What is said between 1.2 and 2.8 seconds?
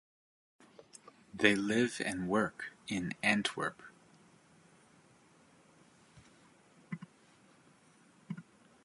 They live and work